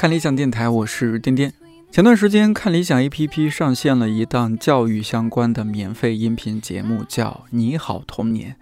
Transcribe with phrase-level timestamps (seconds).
[0.00, 1.52] 看理想电台，我是颠颠。
[1.92, 8.52] 前段时间，看理想 APP 上线了一档教育相关的免费音频节目，叫《你好童年》，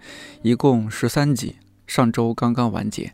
[0.41, 1.55] 一共十三集，
[1.87, 3.13] 上周刚刚完结。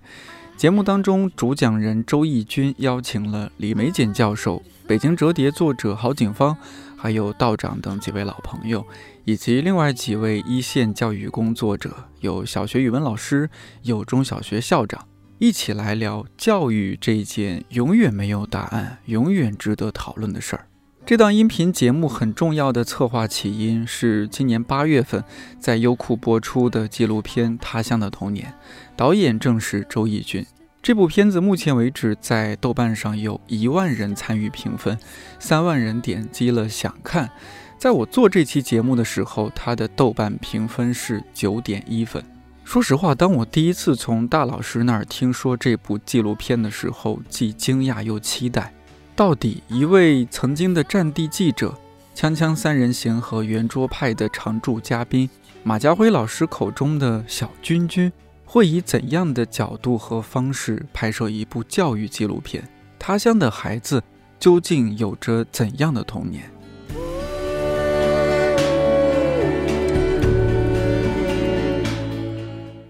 [0.57, 6.57] 节目当中，主讲人周轶君邀请了李玫瑾教授、北京折叠作者郝景芳，
[6.98, 8.84] 还有道长等几位老朋友，
[9.26, 13.48] 以及另外几位一线教育工作者，有小学语文老师，
[13.84, 15.05] 有中小学校长。
[15.38, 20.67] 一起来聊教育这件永远没有答案、永远值得讨论的事儿。
[21.05, 25.23] 这档音频节目很重要的策划起因是今年八月份
[25.59, 28.48] 在优酷播出的纪录片《他乡的童年》，
[28.96, 30.46] 导演正是周轶君。
[30.82, 34.98] 这部片子目前为止在豆瓣上有一万人参与评分，
[35.37, 37.29] 三万人点击了想看。
[37.77, 42.24] 在我做这期节目的时候，它的豆瓣评分是九点一分。
[42.66, 48.74] 说实话，当我第一次从大老师那儿听说这部纪录片的时候，既惊讶又期待。
[49.16, 51.74] 到底一位曾经的战地记者、
[52.16, 55.30] 锵锵三人行和圆桌派的常驻嘉宾
[55.63, 58.12] 马家辉老师口中的小君君，
[58.43, 62.68] 会以怎样的角度和方式拍摄一部教育纪录片？
[62.99, 64.03] 他乡的孩子
[64.40, 66.52] 究竟有着怎样的童年？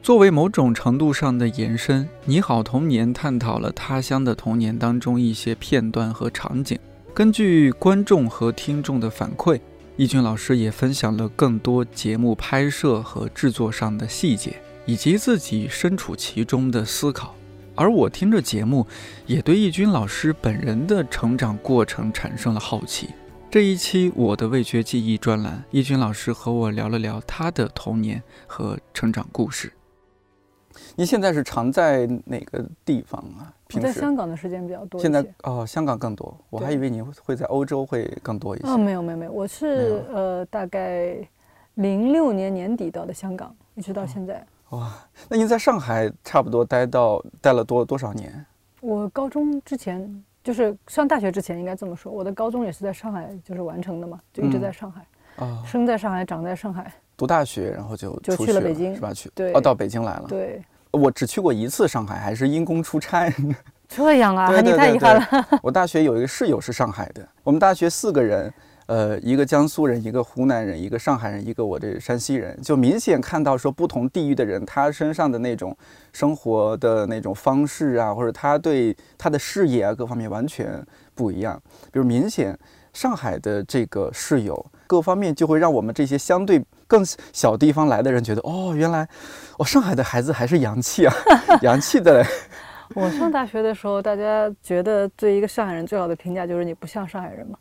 [0.06, 6.78] 作为某种程度上的延伸，《你好童年》探讨了他乡的童年当中一些片段和场景。
[7.12, 9.60] 根据观众和听众的反馈，
[9.98, 17.34] 易军老师也分享了更多节目拍摄和制作上的细节，以及自己身处其中的思考。
[17.74, 18.86] 而我听着节目，
[19.26, 23.10] 也对易军老师本人的成长过程产生了好奇。
[23.50, 29.74] 这一期我的味觉记忆专栏，易军老师和我聊了聊他的童年和成长故事。
[30.98, 33.52] 您现在是常在哪个地方啊？
[33.68, 35.00] 平时在香港的时间比较多。
[35.02, 36.36] 现在哦，香港更多。
[36.50, 38.68] 我还以为你会在欧洲会更多一些。
[38.68, 41.18] 哦，没有没有没有，我是呃大概
[41.74, 44.46] 零六年年底到的香港，一直到现在。
[44.70, 44.94] 哇，
[45.28, 48.46] 那您在上海差不多待到待了多多少年？
[48.80, 55.06] 我高中之前就是上大学之前应该这么说，我的高中也是在上海就是完成的嘛，就一直在上海。
[55.44, 56.90] 啊，生在上海，长在上海。
[57.18, 59.14] 读大学，然后就就去了北京，是吧？
[59.14, 60.26] 去对，哦，到北京来了。
[60.30, 60.64] 对。
[60.96, 63.32] 我只去过一次上海，还是因公出差。
[63.88, 65.48] 这样啊，你太遗憾了。
[65.62, 68.52] 我大学有一个室友是上海的，我们大学四个人，
[68.88, 75.78] 呃，一个江苏人，一个湖南人，一个上海人，一个我这山西人，就明显看到说不同地域的人，他身上的那种
[76.14, 81.62] 生活的那种方式啊，或者他对他的视野啊各方面完全不一样。
[81.92, 82.58] 比如明显
[82.92, 84.66] 上海的这个室友。
[84.88, 87.04] 各方面就会让我们这些相对更
[87.34, 89.08] 小地方来的人觉得，哦，原来，
[89.58, 91.14] 哦，上海的孩子还是洋气啊，
[91.62, 92.28] 洋气的嘞。
[92.94, 97.58] 我上大学的时候，大家觉得对一个上海人最好的评价就是你不像上海人嘛。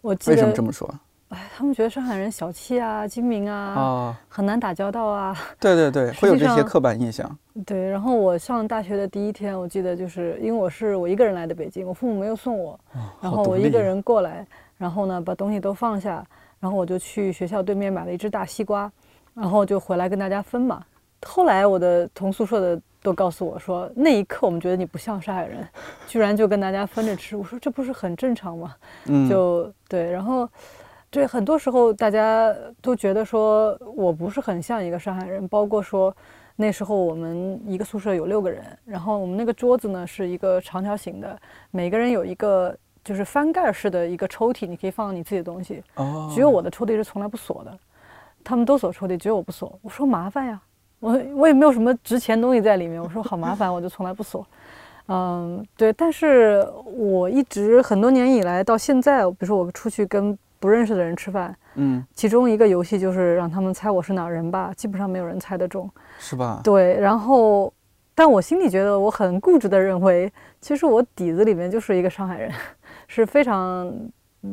[0.00, 0.88] 我记得为什么这么说？
[1.28, 5.36] 哎，他们觉得上海人小气啊，精明啊，很难打交道啊。
[5.60, 7.38] 对对对，会有这些刻板印象。
[7.64, 12.78] 对，然后我上大学的第一天，我记得就是因为我是我一个人来的北京，我父母没有送我，
[13.20, 14.46] 然后我一个人过来，
[14.76, 16.24] 然后呢把东西都放下。
[16.62, 18.88] 然后我就去学校对面买了一只大西瓜，
[19.34, 20.84] 然后就回来跟大家分嘛。
[21.26, 25.66] 后来我的同宿舍的都告诉我说，那一刻我们觉得你不像上海人，
[26.06, 27.36] 居然就跟大家分着吃。
[27.36, 28.76] 我说这不是很正常吗？
[29.06, 30.08] 嗯，就对。
[30.12, 30.48] 然后，
[31.10, 35.48] 对，很多时候大家都觉得说我不是很像一个上海人。
[35.48, 36.16] 包括说
[36.54, 41.36] 那时候我们一个宿舍有六个人，然后我们那个桌子呢是一个长条形的，
[41.72, 42.76] 每个人有一个。
[43.04, 45.82] 就是翻盖式的一个抽屉，你可以放你自己的东西。
[45.96, 46.30] 哦。
[46.34, 47.78] 只有我的抽屉是从来不锁的，
[48.44, 49.78] 他们都锁抽屉，只有我不锁。
[49.82, 50.60] 我说麻烦呀，
[51.00, 53.02] 我我也没有什么值钱东西在里面。
[53.02, 54.46] 我说好麻烦，我就从来不锁。
[55.08, 55.92] 嗯，对。
[55.92, 65.90] 但是我一直很多年以来到现在，比如说我出去跟不认识的人吃饭，嗯，其中一个游戏就是让他们猜我是哪人吧，基本上没有人猜得中，
[66.20, 66.60] 是吧？
[66.62, 66.96] 对。
[67.00, 67.72] 然后，
[68.14, 72.52] 但我心里觉得我很固执的认为，其实我底子里面就是一个上海人。
[73.14, 73.92] 是非常，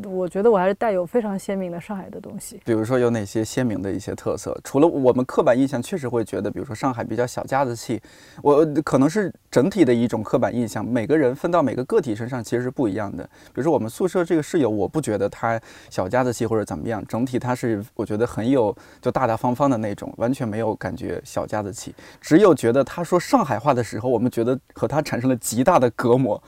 [0.03, 2.59] 我觉得我还是带有非常鲜明的上海的东西。
[2.65, 4.59] 比如说有哪些鲜明的一些特色？
[4.65, 8.01] 除了我们刻板印象，确实会觉得，比如说上海比较小家子气，
[8.43, 10.85] 我可能是整体的一种刻板印象。
[10.85, 13.23] 每个人分到每个个体身上其实是不一样的。
[13.23, 15.57] 比如说我们宿舍这个室友，我不觉得他
[15.89, 21.95] 小家子气或者怎么样，整体他是我觉得很有就大大方方的那种，完全没有感觉小家子气。
[22.19, 26.43] 只有觉得他说上海话的时候，我们觉得和他产生了极大的隔膜。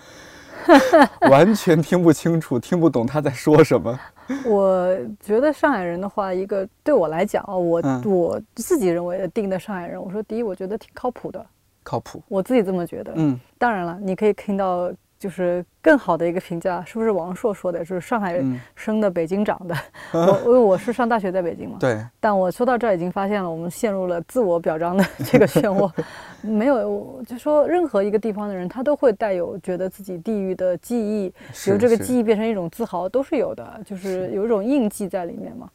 [1.29, 3.99] 完全听不清楚，听不懂他在说什么。
[4.45, 11.45] 我觉得上海人的话，一个对我来讲啊，我我自己认为的定的上海人，我说第一，我觉得挺靠谱的，
[11.83, 13.11] 靠谱，我自己这么觉得。
[13.15, 14.91] 嗯，当然了，你可以听到
[15.21, 17.77] 就是更好的一个评价，是不是王朔说的？
[17.85, 19.75] 就是上海嗯生的，北京长的。
[20.11, 25.87] 我因为我是上大学在北京嘛，对，但我说到这儿已经发现了，我们陷入了自我表彰的这个漩涡。
[26.41, 31.31] 没有，就说任何一个地方的人，他都会带有觉得自己地域的记忆，
[31.67, 35.69] 由这个记忆变成一种自豪，都是有的，就是有一种印记在里面嘛。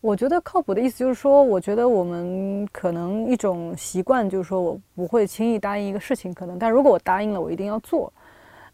[0.00, 8.12] 我觉得靠谱的意思就是说，我觉得我们可能一种习惯就是说我不会轻易答应一个事情，可能，但如果我答应了，我一定要做。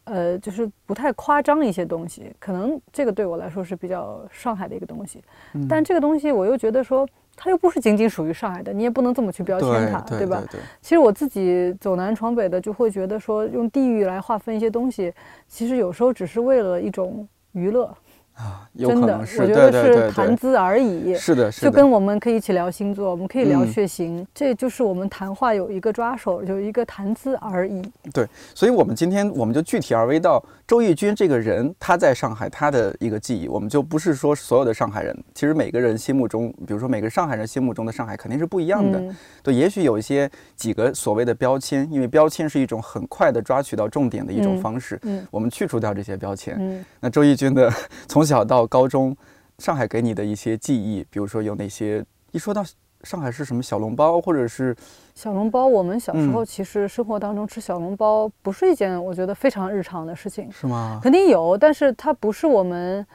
[0.05, 5.23] 呃，就是不太夸张一些东西，可能这个对我来说是比较上海的一个东西。
[5.55, 10.43] 嗯但这个东西我又觉得说，它又不是仅仅属于上海的，你也不能这么去标签它，对对吧？
[10.51, 15.13] 对其实我自己走南闯北的，就会觉得说，用地域来划分一些东西，
[15.49, 17.93] 其实有时候只是为了一种娱乐，
[18.35, 21.15] 啊，有可能，是，谈资而已。
[21.15, 27.81] 是的，是的，就跟我们可以一起聊星座，我们可以聊嗯血型，这就是我们谈话有一个抓手，有一个谈资而已。
[28.13, 38.99] 对所以，我们今天我们就具体而微到周轶君这个人，他在上海他的一个记忆，我们就不是说所有的上海人，其实每个人心目中，比如说每个上海人心目中的上海肯定是不一样的。
[38.99, 46.57] 嗯对，也许有一些几个所谓的标签，因为标签是一种很快的抓取到重点的一种嗯方式，嗯我们去除掉这些标签。
[46.59, 47.71] 嗯，那周轶君的
[48.09, 49.17] 从小到高中，
[49.59, 52.05] 上海给你的一些记忆，比如说有哪些？
[52.33, 52.65] 一说到
[53.03, 54.75] 上海是什么小笼包，或者是
[55.15, 60.99] 小笼包，我们小时嗯候其实生活当中吃小笼包不是一件我觉得非常日常的事情，是吗？
[61.03, 63.07] 肯定有，但是它不是我们。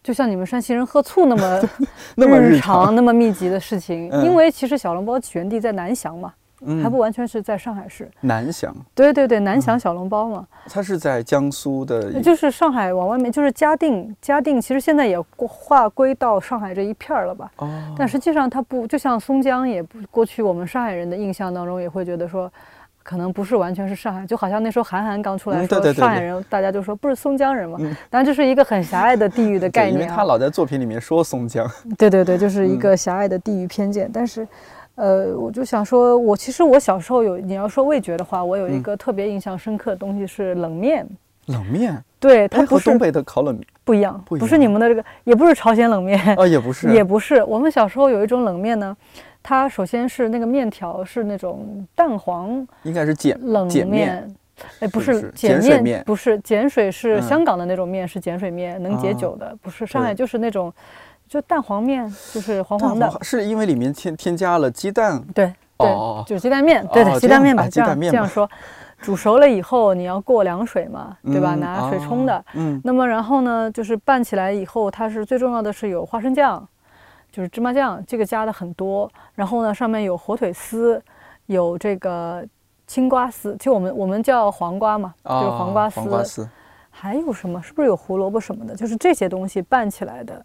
[0.00, 1.60] 就像你们山西人喝醋那么
[2.14, 6.32] 那么日日常、那么密集的事情，嗯因为其实小笼包起源地在南翔嘛，
[6.62, 8.10] 嗯还不完全是在上海市。
[8.20, 17.50] 南翔，对对对，南翔小笼包嘛，它是在江苏的，就是上海往外面，就是嘉定，嘉定其实现在也划归到上海这一片儿了吧？
[17.56, 22.50] 哦，但实际上它不，就像松江也不，过去我们上海人的印象当中也会觉得说，
[23.02, 30.06] 可能不是完全是上海，就好像那时候韩寒刚出来说上海人，大家就说不是松江人嘛嗯，当然这是一个很狭隘的地域的概对，因为。
[30.06, 31.66] 他老在作品里面说松江，
[31.96, 34.10] 对对对，就是一嗯个狭隘的地域偏见。
[34.12, 34.46] 但是，
[34.98, 41.06] 呃，我就想说，我其实我小时候有，你要说味觉的话，我有一嗯个特别印象深刻的东西是冷面。
[41.46, 47.42] 冷面，对，它哎，不是和东北的烤冷面不一样，不不是你们的这个，也不是朝鲜冷面，啊，也不是，也不是。
[47.44, 48.94] 我们小时候有一种冷面呢，
[49.42, 54.34] 它首先是那个面条是那种蛋黄应该是碱冷碱面面。
[54.80, 60.70] 哎，不是碱面不是碱水，是嗯香港的那种面，是碱水面，能解哦酒的，不是上海就是那种，
[61.28, 68.48] 就蛋黄面，就是黄黄的，是因为里面添添加了鸡蛋，对对，哦就是鸡蛋面，对对，鸡蛋面吧，哎这样鸡蛋面这样说，
[69.00, 71.54] 煮熟了以后你要过凉水嘛，对吧？
[71.54, 76.66] 嗯拿水冲的哦，嗯，那么然后呢，就是拌起来以后，它是最重要的是有花生酱，
[77.30, 79.08] 就是芝麻酱，这个加的很多。
[79.34, 81.00] 然后呢，上面有火腿丝，
[81.46, 82.44] 有这个
[82.86, 86.00] 青瓜丝，就我们我们叫黄瓜嘛，就是哦黄瓜丝。
[86.00, 86.48] 黄瓜丝，
[86.90, 87.62] 还有什么？
[87.62, 88.74] 是不是有胡萝卜什么的？
[88.74, 90.42] 就是这些东西拌起来的。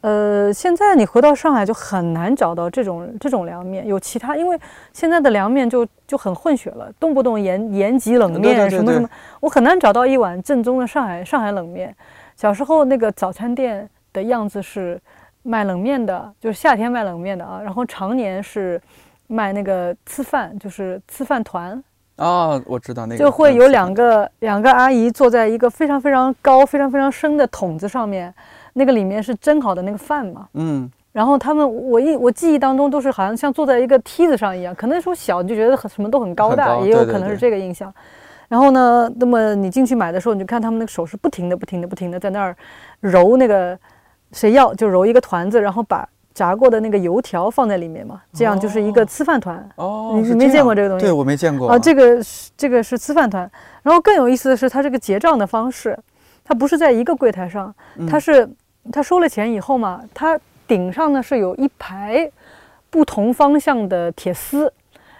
[0.00, 4.58] 呃，现在你回到上海就很难找到这种这种凉面，有其他，因为
[4.92, 9.08] 现在的凉面就就很混血了，动不动延延吉冷面对对对什么什么，
[9.40, 11.94] 我很难找到一碗正宗的上海上海冷面。
[12.36, 15.00] 小时候那个早餐店的样子是
[15.42, 18.80] 卖冷面的，就是夏天卖冷面的啊，然后常年是
[19.26, 21.82] 卖那个吃饭，就是吃饭团，
[22.16, 28.32] 啊，我知道那个就会有两个个两个阿姨坐在一个非常非常高、非常非常深的桶子上面，
[28.78, 30.48] 那个里面是蒸好的那个饭嘛。
[30.54, 37.92] 嗯，然后他们，我一我记忆当中都是好像像坐在一个梯子上一样，可能那时候小你就觉得很什么都很高大，高也有可能是这个印象。
[38.48, 42.56] 然后呢，那么你进去买的时候，你就看他们那个手是不停的、不停的、不停的在那儿
[43.00, 43.78] 揉那个，
[44.32, 49.68] 谁要就揉一个团子，然后把炸过的那个油条放在里面嘛，这样就是一个哦粢饭团。
[49.76, 53.50] 哦，你没见过这个东西对我没见过啊，这个是这个是粢饭团。
[53.82, 55.98] 然后更有意思的是，它这个结账的方式，
[56.42, 57.74] 它不是在一个柜台上，
[58.08, 58.48] 它嗯是
[58.92, 62.30] 他收了钱以后嘛，它顶上呢是有一排
[62.90, 64.72] 不同方向的铁丝，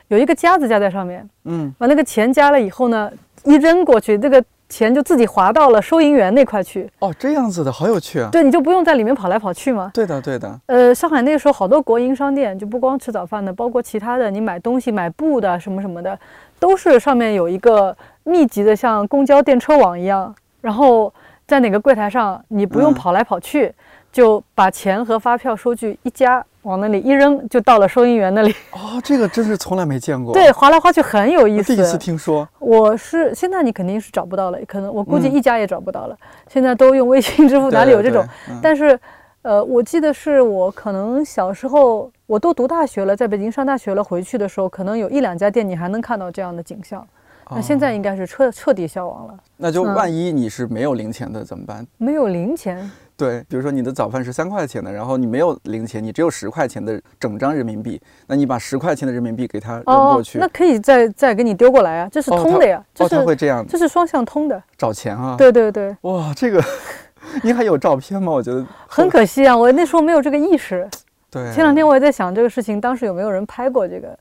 [0.09, 3.11] 有一个夹子夹在上面，嗯，把那个钱夹了以后呢，
[3.45, 9.91] 一扔过去，这个钱就自己滑到了收银员那块去，哦，这样子的好有趣啊，对，你就不用在里面跑来跑去嘛。
[9.95, 16.19] 对的对的，呃，上海那个时候好多国营商店，就不光吃早饭的，包括其他的，你买东西、买布的什么什么的，
[16.59, 21.13] 都是上面有一个密集的像公交电车网一样，然后
[21.49, 23.75] 在哪个柜台上，你不用嗯跑来跑去，
[24.13, 28.55] 就把钱和发票、收据一夹，往那里一扔，就到了收银员那里。
[28.73, 31.75] 哦，这个真是从来没见过，对，划来划去很有意思。
[31.75, 36.15] 第一次听说，我是现在你肯定是找不到了，可能我估计嗯一家也找不到了。
[36.49, 38.23] 现在都用微信支付， 哪里有这种？？
[38.23, 39.01] 对对对嗯但是，
[39.41, 47.07] 呃，我记得是我可能小时候，我都读大学了，在北京上大学了，回去的时候，可能有一两家店你还能看到这样的景象，
[47.51, 49.39] 那现在应该是彻彻底消亡了。
[49.57, 51.87] 那就万一你是没有零钱的怎么办？
[51.97, 52.91] 没有零钱？
[53.17, 65.35] 对，比如说你的早饭是三块钱的，然后你没有零钱，你只有十块钱的整张人民币，那你把十块钱的人民币给他扔过去，那可以再再给你丢过来啊，这是通的呀，哦，他会这样，这是双向通的，找钱啊？
[65.37, 66.63] 对对对，哇，这个
[67.43, 68.31] 你还有照片吗？
[68.31, 70.89] 我觉得很可惜啊，我那时候没有这个意识。
[71.31, 74.17] 对，前两天我也在想这个事情，当时有没有人拍过这个？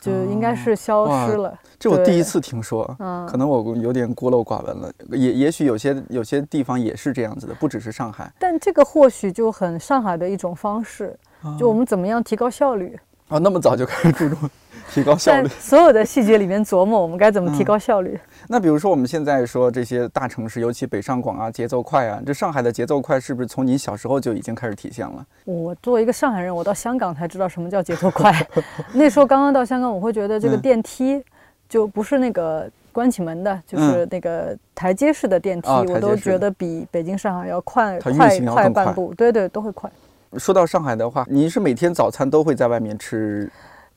[0.00, 1.58] 就应该是消失了。
[1.78, 2.84] 这我第一次听说，
[3.28, 4.90] 可能我有点孤陋寡闻了。
[5.10, 8.32] 也也许有些有些地方也是这样子的，不只是上海。
[8.38, 11.18] 但这个或许就很上海的一种方式，
[11.58, 12.98] 就我们怎么样提高效率。
[13.28, 14.38] 啊，那么早就开始注重。
[14.90, 18.18] 提高效率，所有的细节里面琢磨我们该怎么提高效率。
[18.48, 25.22] 那比如说我们现在说这些大城市，尤其北上广啊，节奏快啊，这上海的节奏快是不是从你小时候就已经开始体现了？
[25.44, 28.34] 我作为一个上海人，我到香港才知道什么叫节奏快。
[28.94, 31.22] 那时候刚刚到香港，我会觉得这个电梯
[31.68, 39.12] 就不是那个关起门的，就是那个台阶式的电梯，我都觉得比北京、上海要快快快半步。
[39.14, 39.90] 对对，都会快。
[40.36, 43.50] 说到上海的话，您是每天早餐都会在外面吃？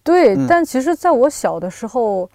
[0.04, 2.30] 对，但其实在我小的时候，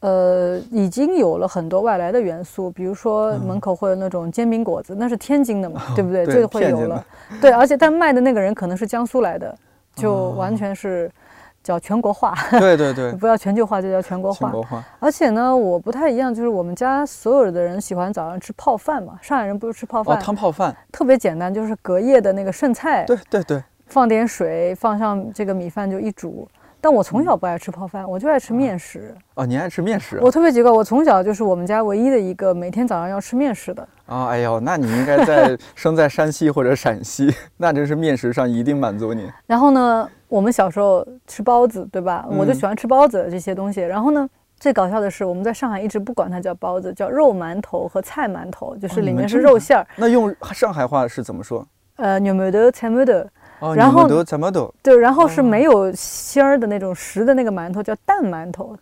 [0.00, 6.24] 呃，已经有了很多外来的元素，比如说门口会有那种煎饼果子，那是天津的嘛，对不对？
[6.24, 7.04] 这个会有了。
[7.40, 9.54] 对，而且但卖的那个人可能是江苏来的，
[9.94, 11.10] 就完全是
[11.70, 12.34] 叫全国化。
[12.58, 14.48] 对对对，不要全球化，就叫全国化。
[14.48, 14.84] 全国化。
[14.98, 26.48] 而且呢，我不太一样，就是我们家所有的人喜欢早上吃泡饭嘛，上海人不是吃泡饭，汤泡饭，特别简单，就是隔夜的那个剩菜，对对对，放点水，放上这个米饭就一煮。
[26.80, 29.14] 但我从小不爱吃泡饭，我就爱吃面食。
[29.34, 30.18] 哦，你爱吃面食？
[30.22, 33.86] 我特别奇怪，我从小就是我们家唯一的一个每天早上要吃面食的。
[34.06, 39.30] 啊，哎呦，那你应该在 生在山西或者陕西， 那真是面食上一定满足你。
[39.46, 42.26] 然后呢，我们小时候吃包子，对吧？
[42.30, 43.80] 我就喜欢吃包子这些东西。
[43.80, 49.86] 然后呢，最搞笑的是，我们在上海一直不管它叫包子，叫肉馒头和菜馒头，就是里面是肉馅儿。
[49.96, 51.66] 那用上海话是怎么说？
[51.96, 53.28] 呃，肉馒头、菜馒头。
[53.74, 54.24] 然后怎么都
[54.82, 58.74] 对，然后是没有芯儿的那种实的那个馒头，叫蛋馒头。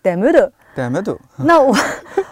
[1.37, 1.75] 那我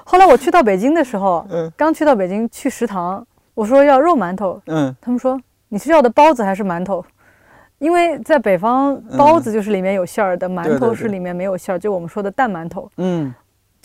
[0.05, 7.05] 后来我去到北京的时候， 嗯，刚去到北京去食堂，我说要肉馒头，嗯，他们说你是要的包子还是馒头？
[7.79, 13.35] 因为在北方，包子就是里面有馅儿的，馒头是里面没有馅儿，就我们说的蛋馒头，嗯，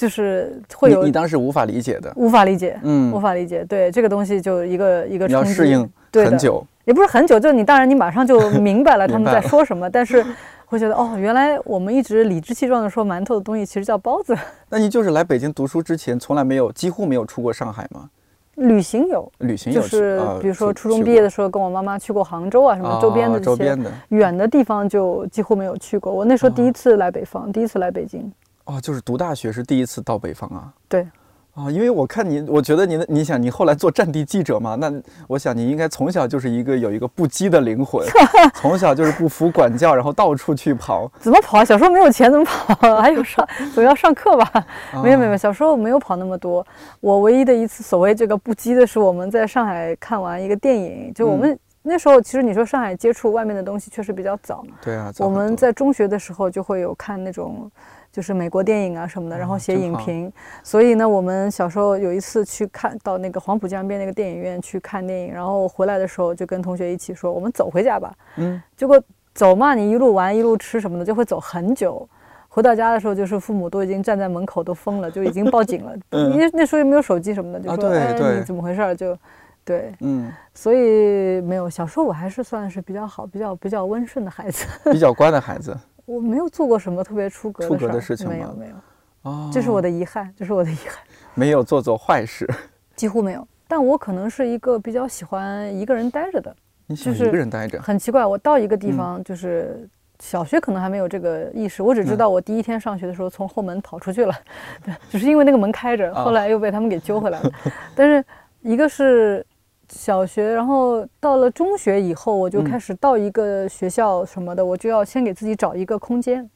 [0.01, 1.03] 就是会有。
[1.03, 2.11] 你当时无法理解的。
[2.15, 3.63] 无法理解，嗯，无法理解。
[3.65, 6.65] 对这个东西就一个一个要适应很久。
[6.85, 10.25] 也不是很久，就你当然你马上就明白了 他们在说什么，但是
[10.65, 14.35] 会觉得哦，原来我们一直理直气壮的说馒头的东西其实叫包子。
[14.67, 18.09] 那你就是来北京读书之前从来没有几乎没有出过上海吗？
[18.55, 23.77] 旅行有，旅行有，就是比如说初中毕业的时候跟我妈妈去过杭州啊什么周边的这些
[24.09, 26.11] 远的地方就几乎没有去过。
[26.11, 28.31] 我那时候第一次来北方，第一次来北京。
[28.71, 30.73] 哦，就是读大学是第一次到北方啊？
[30.87, 31.05] 对。
[31.53, 34.89] 啊，因为我看你，我觉得你的，你想你后来做战地记者嘛，那
[35.27, 38.07] 我想你应该从小就是一个有一个不羁的灵魂，
[38.55, 41.11] 从小就是不服管教，然后到处去跑。
[41.19, 41.61] 怎么跑？
[41.65, 43.01] 小时候没有钱怎么跑？
[43.01, 44.65] 还有上总要上课吧？
[45.03, 46.65] 没有没有，小时候没有跑那么多。
[47.01, 54.63] 我唯一的一次所谓这个不羁的是我们在上海看完一个电影，就我们那时候其实你说上海接触外面的东西确实比较早。
[54.81, 57.69] 对啊，我们在中学的时候就会有看那种。
[58.11, 60.31] 就是美国电影啊什么的，然后写影评。
[60.63, 68.61] 所以呢，我们小时候有一次去看到那个黄浦江边那个电影院去看电影，然后回来的时候就跟同学一起说：“我们走回家吧。”嗯。
[68.75, 69.01] 结果
[69.33, 72.07] 走嘛，你一路玩一路吃什么的，就会走很久。
[72.49, 75.95] 回到家的时候，就是父母都已经站在门口都疯了，就已经报警了。
[76.33, 79.17] 因为那时候又没有手机什么的，就说：“哎，你怎么回事？”就
[79.63, 80.29] 对，嗯。
[80.53, 85.73] 所以没有小时候我还是算是比较好、比较比较温顺的孩子，比较乖的孩子。
[86.11, 88.75] 我没有做过什么特别出格出格的事情，没有没有，
[89.21, 90.95] 哦，这是我的遗憾，这是我的遗憾，
[91.33, 92.45] 没有做做坏事，
[92.97, 93.47] 几乎没有。
[93.65, 96.53] 但我可能是一个比较喜欢一个人待着的，
[96.89, 97.81] 就是一个人待着。
[97.81, 99.87] 很奇怪，我到一个地方，就是
[100.19, 104.33] 小学可能还没有这个意识，我只知道我第一天上学的时候从后门跑出去了，
[104.83, 107.51] 对，只是因为那个门开着，后来又被他们给揪回来了。
[107.95, 108.25] 但是
[108.59, 109.45] 一个是。
[109.91, 116.49] 小学，然后到了中学以后，我就开始到一个学校什么的，我就要先给自己找一个空间，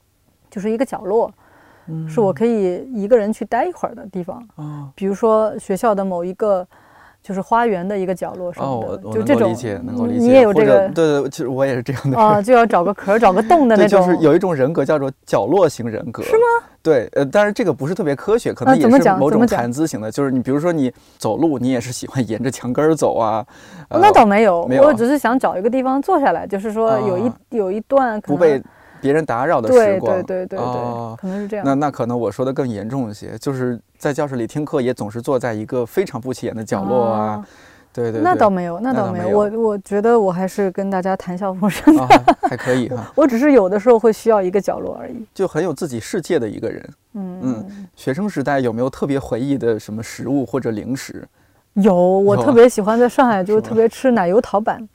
[0.50, 1.32] 就是一个角落，
[2.08, 4.42] 是我可以一个人去待一会儿的地方。
[4.96, 6.66] 比如说学校的某一个。
[7.26, 10.20] 就是花园的一个角落什么的，就这种，理解，能够理解。
[10.20, 12.20] 你也有这个，对对，其实我也是这样的。
[12.20, 14.00] 啊， 就要找个壳，找个洞的那种。
[14.00, 16.44] 就是有一种人格叫做角落型人格，是吗？
[16.84, 20.12] 对，呃，但是这个不是特别科学，可能也是某种谈资型的。
[20.12, 23.44] 就是你比如说你走路，你也是喜欢沿着墙根儿走啊。
[23.90, 28.62] 那倒没有，我只是想找一个地方坐下来，就是说有一有一段不被。
[29.02, 30.14] 别人打扰的时光。
[30.16, 31.66] 对对对对，哦可能是这样。
[31.66, 37.20] 那那可能我说的更严重一些，就是在教室里听课也总是坐在一个非常不起眼的角落啊。
[37.26, 37.48] 啊
[37.94, 39.24] 对对对，那倒没有，那倒没有。
[39.26, 42.10] 没有我我觉得我还是跟大家谈笑风生的，啊，
[42.42, 45.26] 还可以哈， 我只是有的时候会需要一个角落而已。
[45.34, 46.90] 就很有自己世界的一个人。
[47.14, 51.26] 嗯嗯学生时代有没有特别回忆的什么食物或者零食？
[51.76, 54.86] 有，我特别喜欢在上海，就是特别吃奶油陶板，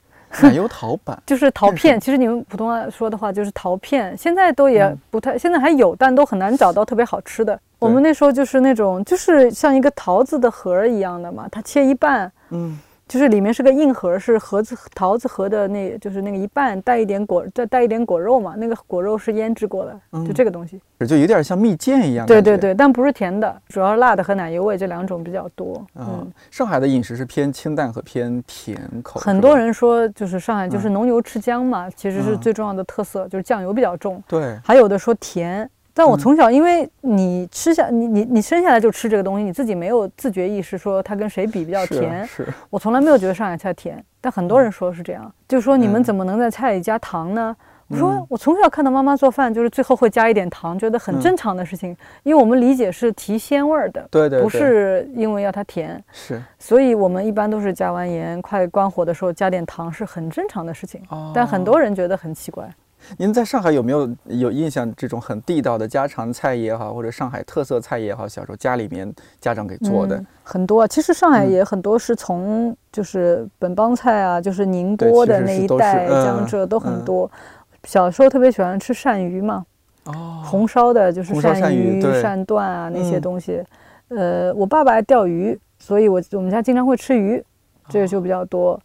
[0.41, 1.99] 奶油桃板 就是陶片。
[1.99, 7.59] 其实你们普通话说的话就是陶片，现在都也嗯不太，现在还有，但都很难找到特别好吃的。
[7.79, 12.77] 我们那时候就是那种，就是像一个桃子的核儿一样的嘛，它切一半，嗯，
[13.11, 20.79] 就是里面是个硬核，是盒子桃子核的那，就是那个一半带一点果，再带一点果肉嘛，那个果肉是腌制过的，就嗯这个东西。
[21.05, 22.25] 就有点像蜜饯一样。
[22.25, 25.75] 对对对，但不是甜的，主要是辣的和奶油味这两种比较多。
[25.93, 29.19] 啊嗯，，上海的饮食是偏清淡和偏甜口。
[29.19, 34.23] 很多人说就是上海就是嗯浓油赤姜嘛，其实是嗯最重要的特色，就是酱油比较重。
[34.25, 42.25] 对还有的说甜，但我嗯从小因为你吃下你你你生下来就吃这个东西，你自己没有自觉意识说它跟谁比比较甜。
[42.25, 47.55] 是我从来没有觉得上海菜甜，但很多人说是这样，就说你们嗯怎么能在菜里加糖呢？
[47.89, 51.89] 我说嗯我从小看到妈妈做饭，就是最后会加一点糖，觉得很嗯正常的事情，
[52.23, 56.41] 因为我们理解是提鲜味儿的，对对，不是因为要它甜，是。
[56.57, 61.01] 所以我们一般都是加完盐，快关火的时候加点糖是很正常的事情。
[61.09, 62.65] 哦但很多人觉得很奇怪。
[63.17, 70.25] 您在上海有没有有印象这种很地道的家常菜也好，或者上海特色菜也好，小时候家里面家长给做的嗯？
[70.43, 77.29] 很多啊，其实上海嗯也很多是从就是本帮菜啊，就是宁波的那一带，嗯江浙都很嗯多。
[77.85, 79.65] 小时候特别喜欢吃鳝鱼嘛，
[80.05, 83.63] 哦，红烧的就是鳝鳝鱼、鳝段啊那些嗯东西。
[84.09, 87.43] 呃，我爸爸爱钓鱼，所以我我们家经常会吃鱼，
[87.89, 88.79] 这个就比较多。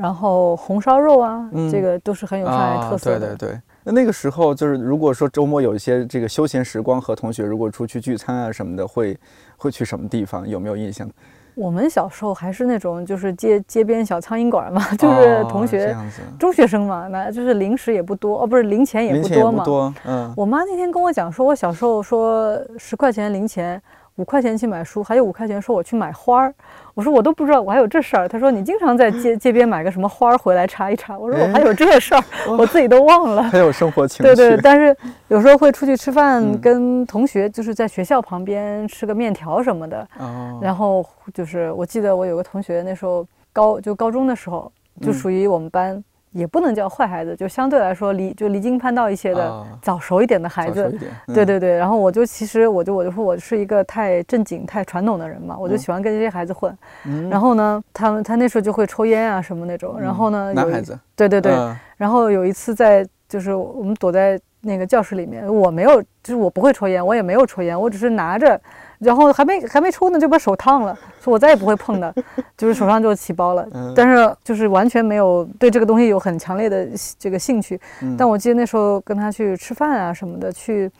[0.00, 3.26] 然后红烧肉啊，嗯这个都是很有上海特色的。
[3.26, 3.36] 啊。
[3.36, 3.60] 对对对。
[3.82, 9.18] 那那个时候就是，如果说周末有一些这个休闲时光，和同学如果出去聚餐啊什么的，会
[9.56, 10.48] 会去什么地方？
[10.48, 11.08] 有没有印象？
[11.56, 15.94] 我们小时候还是那种就是街街边小苍蝇馆嘛， 就是同学、
[16.38, 19.58] 中学生嘛，那就是零食也不多，哦，不是零钱也零钱也不多嘛。
[19.58, 23.82] 不多，嗯，我妈那天跟我讲说，我小时候说十块钱零钱，
[24.20, 26.54] 五块钱去买书，还有五块钱说我去买花儿。
[26.92, 28.28] 我说我都不知道我还有这事儿。
[28.28, 31.18] 他说你经常在街 街边买个什么花儿回来插一插。
[31.18, 32.22] 我说我还有这个事儿，
[32.58, 33.44] 我自己都忘了。
[33.44, 34.42] 很有生活情对趣。
[34.42, 34.94] 对对，但是
[35.28, 40.06] 有时候会出去吃饭，嗯跟同学就是在学校旁边吃个面条什么的。
[40.18, 41.02] 哦，然后
[41.32, 46.04] 就是我记得我有个同学那时候高就高中的时候，就嗯属于我们班。
[46.32, 49.66] 也不能叫坏孩子，就相对来说离就离经叛道一些的、啊。
[49.82, 50.92] 早熟一点的孩子。
[51.26, 55.78] 对对对，然后我就其实我就我就说我是一个太正经太传统的人嘛，我就嗯。
[55.78, 56.76] 喜欢跟这些孩子混。
[57.04, 57.28] 嗯。
[57.28, 59.98] 然后呢，他们他那时候就会抽烟啊什么那种。
[60.00, 61.52] 然后呢，男孩子，对对对。
[61.52, 61.76] 嗯。
[61.96, 68.60] 然后有一次在就是我们躲在那个教室里面，我没有就是我不会抽烟，我也没有抽烟，我只是拿着，
[69.00, 72.14] 然后还没还没抽呢就把手烫了，说我再也不会碰的，
[72.56, 73.66] 就是手上就起包了。
[73.72, 76.86] 嗯但是就是完全没有对这个东西有很强烈的
[77.18, 77.80] 这个兴趣。
[78.02, 80.90] 嗯但我记得那时候跟他去吃饭啊什么的，去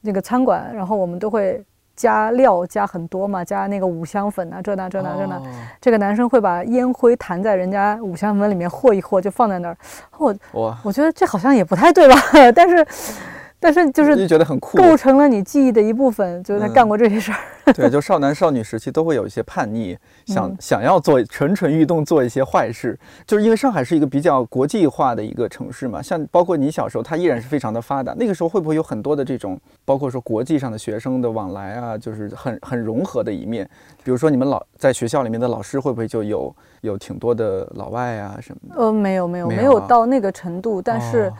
[0.00, 1.62] 那个餐馆，然后我们都会
[1.94, 5.36] 加料加很多嘛，加那个五香粉啊，这那这那这那。
[5.36, 5.42] 哦
[5.82, 9.76] 这个男生会把烟灰弹在人家五香粉里面和一和，就放在那儿。
[10.18, 12.14] 我哇，我觉得这好像也不太对吧，
[12.54, 12.86] 但是
[13.60, 17.38] 但是就就是觉得很酷，构成了你记忆的一部分，就是他嗯干过这些事儿。
[17.74, 19.96] 对，就少男少女时期都会有一些叛逆，
[20.26, 22.98] 想、嗯想要做蠢蠢欲动，做一些坏事。
[23.26, 28.12] 就是因为上海是一个比较国际化的一个城市嘛，像包括你小时候，它依然是非常的发达。
[28.16, 33.68] 那个时候会不会有很多的这种，包括说国际上的学生的往来啊，就是很很融合的一面？
[34.02, 38.80] 比如说你们老在学校里面的老师会不会就有有挺多的老外啊什么的？
[38.80, 41.32] 呃，没有没有没没有到那个程度，但是哦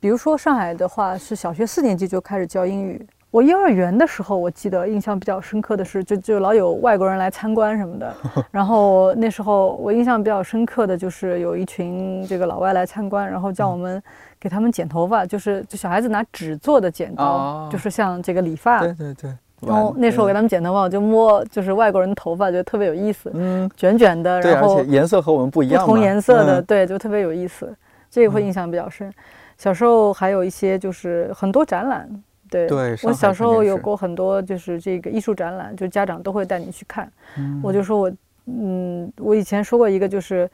[0.00, 3.04] 比如说上海的话，是小学四年级就开始教英语。
[3.30, 8.14] 我幼儿园的时候，我记得印象比较深刻的是，就就老有外国人来参观什么的。
[8.50, 14.02] 然后那时候我印象比较深刻的就是有一群这个老外来参观，然后叫我们
[14.40, 18.80] 给他们剪头发，就是就小孩子拿纸做的剪刀，哦就是像这个理发。
[18.80, 19.30] 对对对。
[19.60, 27.76] 然后那时候我给他们剪头发，我就摸就是外国人的头发，觉得特别有意思，嗯，卷卷的，对，然后而且颜色和我们不一样不，同颜色的，嗯对，就特别有意思，
[28.08, 29.12] 这个会印象比较深。
[29.58, 32.08] 小时候还有一些就是很多展览，
[32.48, 37.10] 对，对我小时候有过很多就是这个艺术展览，就家长都会带你去看。
[37.36, 38.12] 嗯我就说我，
[38.46, 40.48] 嗯，我以前说过一个就是。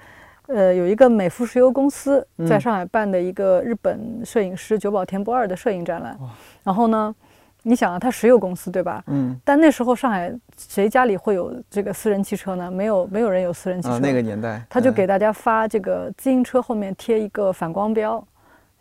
[0.46, 6.28] 呃，有一个美孚石油公司在嗯上海办的一个日本摄影师久保田博二的摄影展览哇，
[6.62, 7.14] 然后呢，
[7.62, 9.02] 你想啊，它石油公司对吧？
[9.06, 12.70] 嗯但那时候上海谁家里会有这个私人汽车呢？
[12.70, 13.94] 没有，没有人有私人汽车。
[13.94, 18.22] 啊那个年代，他就嗯给大家发这个自行车后面贴一个反光标，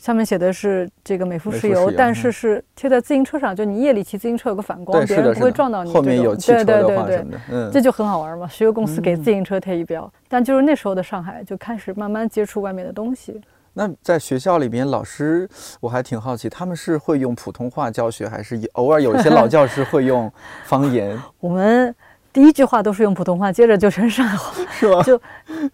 [0.03, 5.93] 上面写的是这个美孚石油，但嗯是是贴在自行车上，就你夜里骑自行车有个反光，别人不会撞到你。
[5.93, 8.45] 后面有汽车对对对对的话什这就很好玩嘛。
[8.45, 13.39] 石油公司给嗯自行车贴一标，但就是那时候的上海就开始慢慢接触外面的东西。
[13.75, 20.29] 那在学校里边，老师我还挺好奇，他们是会用普通话教学，还是偶尔有一些老教师会用
[20.65, 21.95] 方言， 我们
[22.34, 25.04] 第一句话都是用普通话，接着就成上海话， 是吧？
[25.04, 25.22] 就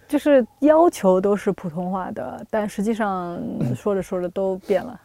[0.10, 3.42] 就是要求都是普通话的，但实际上
[3.74, 5.00] 说着说着都变了。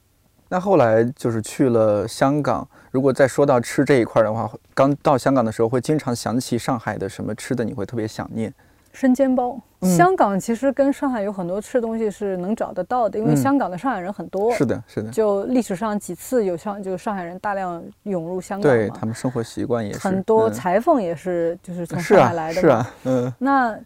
[0.48, 8.52] 那后来就是去了香港，如果再说到吃这一块儿的话，刚到香港的时候会经常想起上海的什么吃的，你会特别想念。
[8.94, 9.96] 生煎包，嗯。
[9.96, 13.36] 香港其实跟上海有很多吃的东西是能找得到的，因为嗯。
[13.36, 14.50] 香港的上海人很多。
[14.54, 18.78] 是的，是的，就历史上几次有上就上海人大量涌入香港嘛。
[18.78, 19.98] 对他，们生活习惯也是。
[19.98, 22.68] 很多嗯裁缝也是就是从是啊上海来的嘛。
[22.68, 23.32] 是啊，嗯。
[23.38, 23.78] 那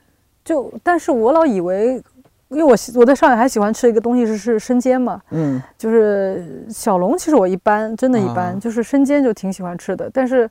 [0.44, 2.00] 就但是我老以为，
[2.48, 5.60] 因为我喜我在上海还喜欢吃一个东西是是生煎嘛，嗯。
[5.78, 8.58] 就是小龙，其实我一般，真的一般，啊。
[8.60, 10.48] 就是生煎就挺喜欢吃的，但是。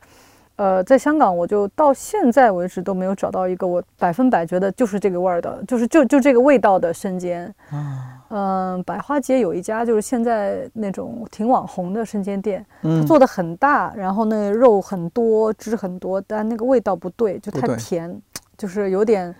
[0.58, 7.54] 呃，在香港，我就到现在为止都没有找到一个我百分百觉得就是这个味儿的，就是就就这个味道的生煎。
[7.70, 18.22] 啊嗯、百花街有一家就是现在那种挺网红的生煎店，嗯，做的很大，然后那个肉很多，汁很多，但那个味道不对，就太甜，
[18.58, 19.34] 就是有点，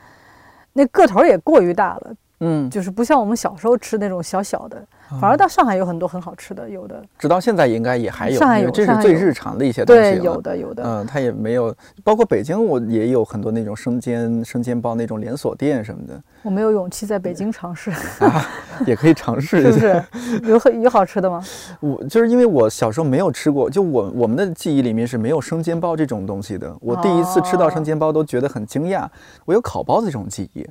[0.72, 4.78] 那个头也过于大了，嗯，就是不像我们小时候吃那种小小的，
[5.10, 18.46] 啊反而到上海有很多很好吃的，有的，直到现在应该也还有，上海有这是最日常的一些东西对，有的有的，嗯，它也没有，包括北京，我也有很多那种生煎生煎包那种连锁店什么的我没有勇气在北京尝试，啊，
[18.86, 20.06] 也可以尝试是不一下。
[20.14, 20.40] 是？
[20.52, 21.44] 有很有好吃的吗？
[21.80, 26.72] 我就是因为我小时候没有吃过，就我我们的记忆里面是没有生煎包这种东西的。
[26.80, 29.08] 我第一次吃到生煎包都觉得很惊讶，
[29.46, 30.64] 我有烤包子这种记忆。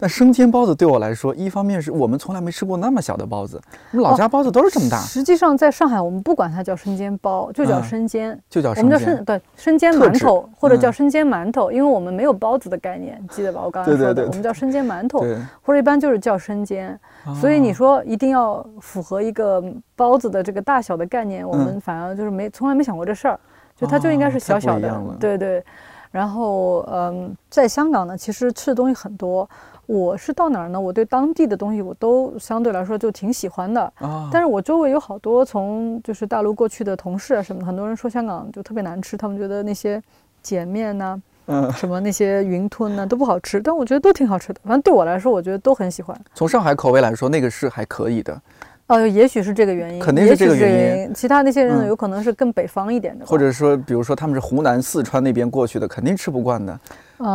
[0.00, 3.60] 但生煎包子对我来说，一方面是我们从来没吃过那么小的包子，
[3.92, 8.42] 我们老家包子都是这么大，实际上在上海，我们不管它叫生煎包，就叫嗯生煎。
[8.48, 9.24] 就叫我们叫生。
[9.24, 13.60] 对生煎馒头，或者叫嗯生煎馒头，因为我们没有包子的概念，记得吧？
[13.62, 15.20] 我刚才说的，对对对我们叫生煎馒头，
[15.62, 16.98] 或者一般就是叫生煎。
[17.38, 19.62] 所以你说一定要符合一个
[19.94, 23.38] 包子的这个大小的概念，我们反而就是没从来没想过这事儿，
[23.76, 25.62] 就它就应该是小小的对对。
[26.10, 29.48] 然后嗯，在香港呢，其实吃的东西很多。
[29.90, 30.80] 我是到哪儿呢？
[30.80, 33.82] 我对当地的东西我都相对来说就挺喜欢的。
[33.96, 40.00] 啊，但是我周围有好多从就是大陆过去的同事啊什么的，很多人说香港就特别难吃，他们觉得那些
[40.44, 44.60] 碱面呐、嗯，什么那些云吞呐、都不好吃，但我觉得都挺好吃的。
[44.62, 46.16] 反正对我来说，我觉得都很喜欢。
[46.34, 48.40] 从上海口味来说，那个是还可以的，
[48.90, 51.14] 哦，也许是这个原因，肯定是这个原因。
[51.14, 56.76] 其他那些人呢，嗯有可能是更北方一点的吧，或者说，比如说他们是湖南、四川那边过去的，肯定吃不惯的，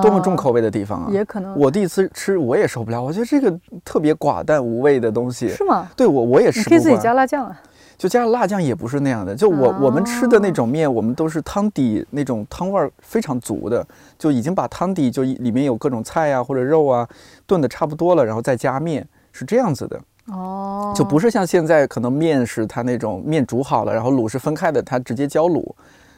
[0.01, 1.05] 多么重口味的地方啊！
[1.07, 3.01] 呃也可能我第一次吃，我也受不了。
[3.01, 5.89] 我觉得这个特别寡淡无味的东西，是吗？
[5.95, 6.97] 对我我也吃不你可以自己。
[7.01, 7.57] 加辣酱啊。
[7.97, 9.33] 就加了辣酱也不是那样的。
[9.33, 13.87] 就我、我们吃的那哦种面，我们都是汤底那种汤味儿非常足的，
[14.19, 17.07] 就已经把汤底就里面有各种菜啊或者肉啊
[17.47, 19.97] 炖的差不多了，然后再加面，是这样子的。
[20.27, 25.63] 哦，就不是像现在可能面是它那种面煮好了，然后卤是分开的，它直接浇卤。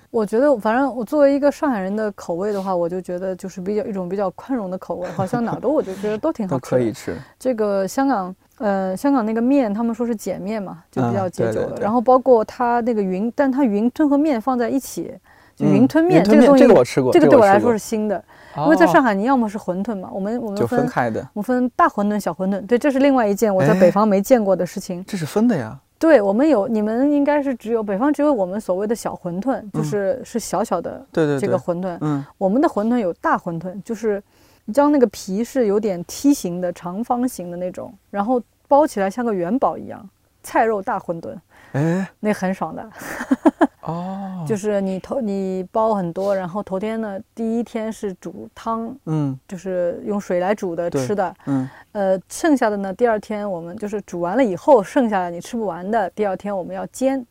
[0.10, 6.78] 我觉得，反正我作为一个上海人的口味的话，我就觉得就是比较一种比较宽容的口味，好像哪儿都我就觉得都挺好 都吃的。
[6.78, 11.54] 可以吃，这个香港，呃，香港那个面，他们说是碱面嘛，就比嗯较解酒的。
[11.54, 15.13] 对对对然后包括它那个云，但它云吞和面放在一起，
[15.60, 18.24] 云吞面、这个东西，这个我吃过这个这个我吃过对我来说是新的，
[18.58, 25.04] 因为在哦上海你要么是馄饨嘛，我们我们分分开的，我们分大馄饨、小馄饨，对，这是另外一件我在哎北方没见过的事情。
[25.06, 25.80] 这是分的呀。
[26.00, 31.98] 对我们有，你们应该是只有北方只有我们所谓的小馄饨，就是是小小的对对对，这个馄饨。
[32.02, 34.22] 嗯我们的馄饨有大馄饨，就是
[34.65, 40.08] 你知道那个皮是有点梯形的、长方形的那种，然后包起来像个元宝一样，
[40.43, 41.36] 菜肉大馄饨，
[41.77, 42.09] 哎。
[42.19, 42.89] 那很爽的。
[43.87, 49.39] 哦，就是你头你包很多，然后头天呢，第一天是煮汤，嗯。
[49.47, 51.69] 就是用水来煮的吃的，嗯。
[51.93, 57.25] 呃，剩下的呢，第二天我们就是煮完了以后，剩下的你吃不完的，第二天我们要煎，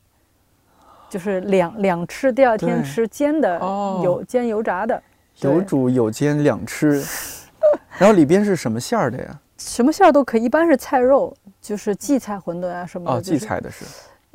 [1.11, 4.01] 就是两两吃，第二天吃煎的，哦。
[4.03, 5.03] 油煎油炸的，
[5.41, 7.05] 有煮有煎两吃，
[7.99, 9.41] 然后里边是什么馅儿的呀？
[9.59, 13.17] 什么馅儿都可以，一般是菜肉，就是荠菜馄饨啊什么的。
[13.19, 13.91] 哦，荠菜的是呃，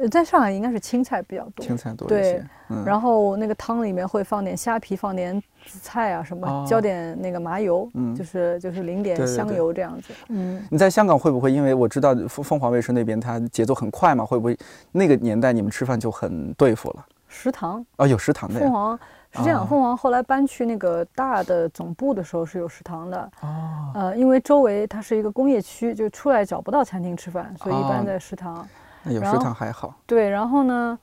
[0.09, 1.65] 在上海应该是青菜比较多。
[1.65, 10.13] 青菜多一对些，嗯，然后那个汤里面会放点虾皮，放点紫菜啊什么，哦浇点那个麻油，嗯就是就是淋点香对对对油这样子。
[10.29, 14.57] 嗯，你在香港会不会因为我知道凤凤凰卫视那边它节奏很快嘛，会不会
[14.91, 17.05] 那个年代你们吃饭就很对付了？
[17.27, 18.59] 食堂，哦，有食堂的呀？
[18.61, 18.99] 凤凰
[19.31, 23.31] 是这样，哦凤凰后来搬去那个大的总部的时候是有食堂的。
[23.41, 28.67] 哦，呃，因为周围它是一个工业区，就出来找不到餐厅吃饭，所以一般哦在食堂。
[29.03, 29.95] 那有食堂还好。
[30.05, 30.99] 对，然后呢，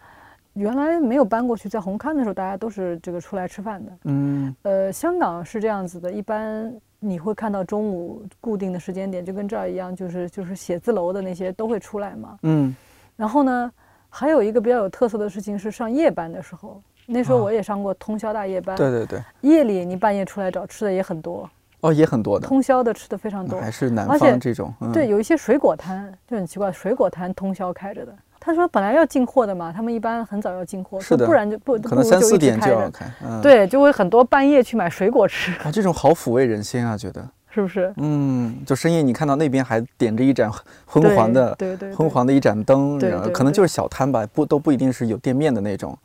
[0.55, 3.93] 原来没有搬过去，在红磡的时候，大家都是这个出来吃饭的。
[4.05, 12.39] 嗯，呃，香港是这样子的，一般你会看到中午固定的时间点，就跟这儿一样，就是就是写字楼的那些都会出来嘛。
[12.43, 12.75] 嗯，
[13.17, 13.73] 然后呢，
[14.09, 18.77] 还有一个比较有特色的事情是上夜班的时候，那时候我也上过通宵大夜班。
[18.77, 21.49] 对对对，夜里你半夜出来找吃的也很多。
[21.81, 24.73] 哦，也很多的，通宵的吃的非常多，还是南方这种。
[24.93, 28.13] 对，有一些水果摊就很奇怪，水果摊通宵开着的。
[28.41, 33.05] 他说本来要进货的嘛，他们一般很早要进货，是的，不然就不可能三四点就要开。
[33.25, 35.53] 嗯对，就会很多半夜去买水果吃。
[35.63, 37.93] 啊，这种好抚慰人心啊，觉得 是不是？
[37.97, 40.51] 嗯，就深夜你看到那边还点着一盏
[40.87, 45.97] 昏黄的，对对，昏黄的一盏灯，对，可能就是小摊吧，不都不一定是有店面的那种。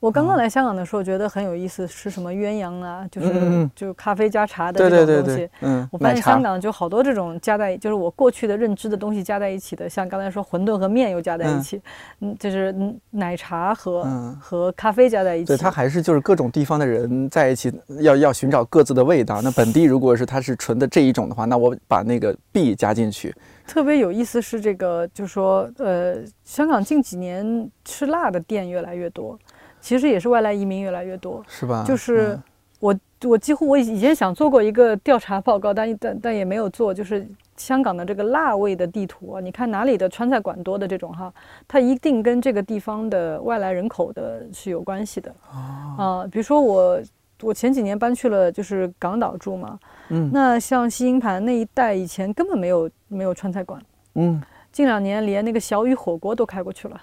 [0.00, 5.48] 我刚刚来香港的时候，觉得很有意思，吃什么鸳鸯啊，就是就咖啡加茶的这种东西。
[5.60, 11.80] 嗯，我发现香港就好多这种加在，就是我过去的认知的东西加在一起的，像刚才说馄饨和面又加在一起，
[12.20, 12.74] 嗯，就是
[13.10, 14.04] 奶茶和
[14.40, 15.46] 和咖啡加在一起。
[15.46, 19.40] 对，它还是就是各种地方的人在一起，要要寻找各自的味道。
[19.42, 23.34] 那本地如果是它是纯的这一种的话，那我把那个 B 加进去。
[23.66, 29.38] 特别有意思是这个，就是说，呃，香港近几年吃辣的店越来越多。
[29.84, 31.84] 其实也是外来移民越来越多，是吧？
[31.86, 32.40] 就是
[32.80, 36.94] 我，我几乎我以前想做过一个调查报告，但但但也没有做。
[36.94, 37.26] 就是
[37.58, 41.30] 香港的这个辣味的地图啊，你看哪里的川菜馆多的这种哈，
[41.68, 46.26] 它一定跟这个地方的外来人口的是有关系的啊。
[46.32, 46.98] 比如说我，
[47.42, 53.78] 我前几年搬去了就是港岛住嘛，嗯，那像西营盘那一带以前根本没有没有川菜馆，
[54.14, 54.40] 嗯，
[54.72, 56.98] 近两年连那个小雨火锅都开过去了，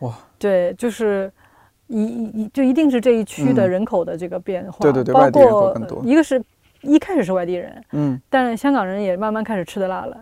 [0.00, 1.30] 哇，对，就是。
[1.88, 6.02] 一一就一定是这一区的人口的这个变化，对对对，包括多。
[6.04, 6.42] 一个是
[6.82, 10.16] 一开始是外地人，嗯，但香港人也慢慢开始吃的辣了。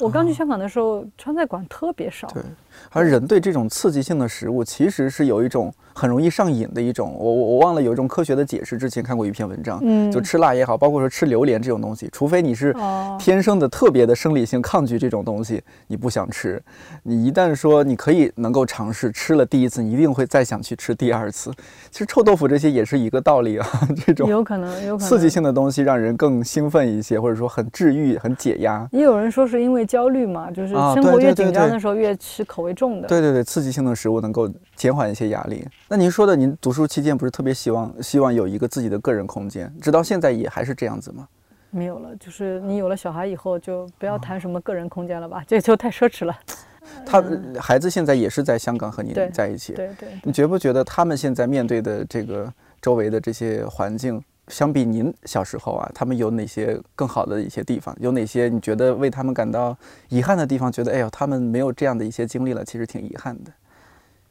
[0.00, 2.28] 我刚去香港的时候，川菜馆特别少。
[2.28, 2.42] 对，
[2.90, 5.72] 而人对这种刺激性的食物其实是有一种。
[5.94, 12.72] 很容易上瘾的一种，我我我忘了有一种科学的解释，之前看过一篇文章，嗯，就吃辣也好，包括说吃榴莲这种东西，除非你是
[13.18, 16.62] 天生的特别的生理性抗拒这种东西，你不想吃，
[17.02, 21.50] 你一旦说你可以能够尝试吃了第一次，你一定会再想去吃第二次。
[21.90, 23.66] 其实臭豆腐这些也是一个道理啊，
[24.06, 28.88] 这种有可能有可能刺激性的东西让人更兴奋一些，或者说很治愈、很解压。
[28.92, 33.08] 也有人说是因为焦虑嘛，就是生活越紧张的时候越吃口味重的。
[33.08, 35.66] 对对对，刺激性的食物能够减缓一些压力。
[35.88, 41.26] 那您说的，您读书期间不是特别希望希望有一个自己的个人空间，直到现在也还是这样子吗？
[41.70, 46.38] 没有了，就是你有了小孩以后，就不要谈什么个人空间了吧，这就太奢侈了。
[47.04, 47.22] 他
[47.60, 50.08] 孩子现在也是在香港和您在一起，对对。
[50.22, 52.50] 你觉不觉得他们现在面对的这个
[52.80, 57.96] 周围的这些环境，相比您小时候啊，他们有哪些更好的一些地方？
[58.00, 59.76] 有哪些你觉得为他们感到
[60.08, 60.72] 遗憾的地方？
[60.72, 63.52] 觉得哎呦，他们没有这样的一些经历了，其实挺遗憾的。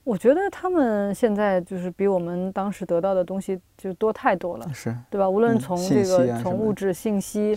[0.08, 5.30] 我觉得他们现在就是比我们当时得到的东西就多太多了，是对吧？
[5.30, 7.54] 无论从这个从物质信息，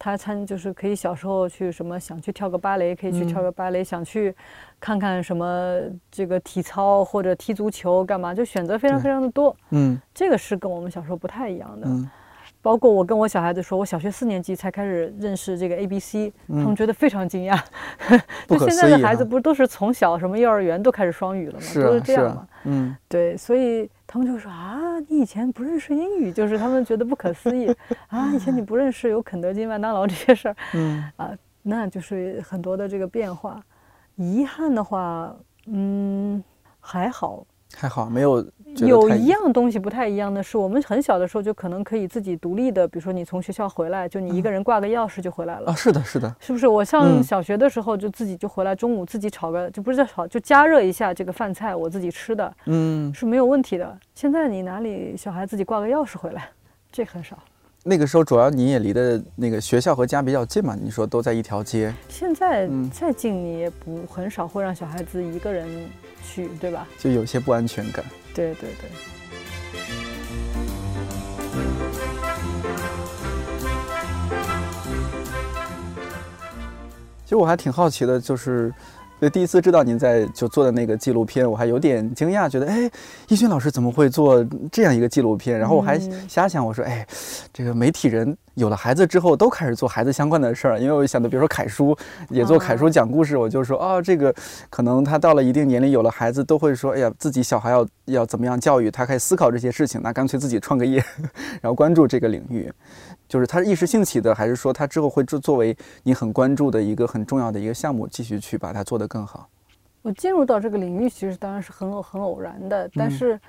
[0.00, 4.34] 他参就是可以小时候去什么想去跳个芭蕾，可以去跳个芭蕾；想去
[4.80, 5.78] 看看什么
[6.10, 9.56] 这个体操或者踢足球，干嘛就选择非常非常的多。
[9.70, 11.86] 嗯，这个是跟我们小时候不太一样的。
[12.62, 17.60] 包括我跟我小孩子说，我小学四年级才开始认识这个 A B C，他们觉得非常惊讶。
[18.48, 21.66] 就现在的孩子不是都是从小什么幼儿园都开始双语了吗？
[21.74, 22.46] 都是这样嘛。
[22.64, 27.74] 嗯，对，所以他们就说啊，你以前不认识英语，就是他们觉得不可思议
[28.06, 30.56] 啊，以前你不认识有肯德基、麦当劳这些事儿。
[30.74, 31.30] 嗯， 啊，
[31.62, 33.60] 那就是很多的这个变化。
[34.14, 35.34] 遗憾的话，
[35.66, 36.42] 嗯，
[36.78, 37.44] 还好。
[37.76, 38.44] 还好，没有。
[38.78, 45.70] 有一样东西不太一样的是，我们很小的时候就可能可以自己独立的，比如说你从学校回来，就你一个人挂个钥匙就回来了。
[45.70, 46.66] 啊，是的，是的，是不是？
[46.66, 53.98] 我上小学的时候就自己就回来，中午自己炒个，就不是叫炒，就加热一下这个饭菜，我自己吃的，嗯，是没有问题的。
[54.14, 56.48] 现在你哪里小孩自己挂个钥匙回来，
[56.90, 57.38] 这很少。
[57.84, 61.92] 那个时候主要你也离的那个学校和家比较近嘛，你说都在一条街。
[62.08, 65.68] 现在再近你也不很少会让小孩子一个人
[66.22, 66.86] 去，对吧？
[66.98, 68.04] 就有些不安全感。
[68.34, 68.90] 对对对。
[77.24, 78.72] 其实我还挺好奇的，就是。
[79.22, 82.90] 对，第一次知道您在就做的那个纪录片，我还有点惊讶，觉得哎，
[83.28, 85.56] 易勋老师怎么会做这样一个纪录片？
[85.56, 87.06] 然后我还瞎想，我说哎，
[87.52, 91.96] 这个媒体人有了孩子之后都开始做孩子相关的事儿，因为我想到，比如说凯叔
[92.30, 94.34] 也做凯叔讲故事，我就说哦，这个
[94.68, 101.00] 可能他到了一定年龄有了孩子，都会说哎呀，自己小孩要要怎么样教育他，开始思考这些事情，那干脆自己创个业，
[101.62, 102.68] 然后关注这个领域。
[103.32, 109.48] 就是他一时兴起的，还是说他之后会作作为你很关注的一个很重要的一个项目，继续去把它做得更好？
[110.02, 113.40] 我进入到这个领域，其实当然是很偶很偶然的，但是，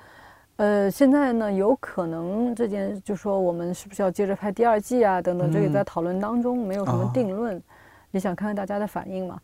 [0.56, 7.62] 呃，现在呢，有可能这件就说我们是不是要接着拍第二季啊，等等，这也在讨论当中，没有什么定论，
[8.10, 9.38] 也想看看大家的反应嘛。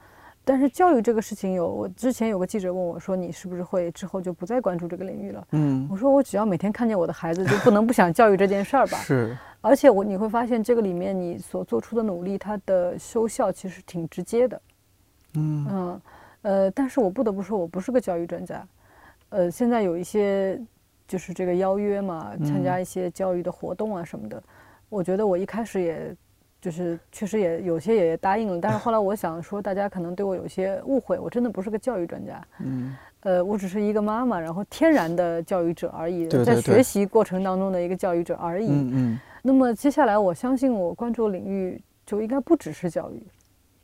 [0.45, 5.47] 但是教育这个事情，有我之前有个记者问我说，你是不是会之后就不再关注这个领域了？
[5.53, 8.99] 嗯，我说我只要每天看见我的孩子，就不能不想教育这件事儿吧。
[8.99, 14.63] 是， 而且我你会发现这个里面你所做出的努力，它的收效其实挺直接的。
[15.35, 16.01] 嗯嗯。
[16.43, 18.67] 呃，但是我不得不说，我不是个教育专家。
[19.29, 20.59] 呃，现在有一些
[21.07, 24.43] 就是这个邀约嘛，参加一些教育的活动啊什么的。
[24.89, 26.17] 我觉得我一开始也，
[26.61, 32.47] 就是确实也有些也答应了，但是后来我想说，大家可能对我有些误会，我真的不是个教育专家。
[32.59, 32.97] 嗯。
[33.23, 38.69] 呃，我只是一个妈妈，然后天然的教育者而已，在学习过程当中的一个教育者而已。
[38.71, 39.21] 嗯嗯。
[39.43, 43.23] 那么接下来，我相信我关注领域就应该不只是教育。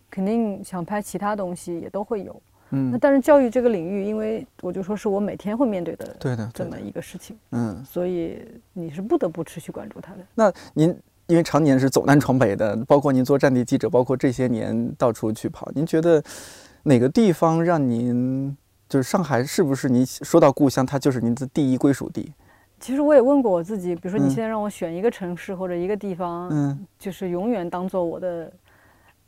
[0.08, 8.40] 肯定想拍其他东西也都会有，嗯，那但是教育这个领域，因为我就说是我每天会面对的，对的，这么一个事情，嗯，所以
[8.72, 10.20] 你是不得不持续关注它的。
[10.34, 16.22] 那您因为常年是走南闯北的，包括您做战地记者，包括这些年到处去跑，您觉得
[16.82, 18.56] 哪个地方让您
[18.88, 22.32] 就是上海是不是您说到故乡，它就是您的第一归属地？
[22.78, 28.52] 其实我也问过我自己，比如说你现在让我选一个城市或者一个地方，嗯，就是永远当做我的。